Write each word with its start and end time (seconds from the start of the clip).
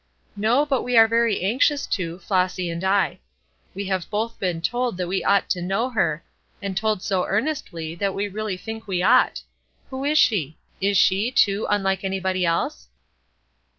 "No, 0.35 0.65
but 0.65 0.81
we 0.81 0.97
are 0.97 1.07
very 1.07 1.41
anxious 1.43 1.85
to, 1.85 2.17
Flossy 2.17 2.71
and 2.71 2.83
I. 2.83 3.19
We 3.75 3.85
have 3.85 4.09
both 4.09 4.39
been 4.39 4.59
told 4.59 4.97
that 4.97 5.07
we 5.07 5.23
ought 5.23 5.47
to 5.51 5.61
know 5.61 5.91
her, 5.91 6.23
and 6.59 6.75
told 6.75 7.03
so 7.03 7.27
earnestly 7.27 7.93
that 7.93 8.15
we 8.15 8.27
really 8.27 8.57
think 8.57 8.87
we 8.87 9.03
ought. 9.03 9.43
Who 9.91 10.03
is 10.03 10.17
she? 10.17 10.57
Is 10.81 10.97
she, 10.97 11.29
too, 11.29 11.67
unlike 11.69 12.03
anybody 12.03 12.47
else?" 12.47 12.87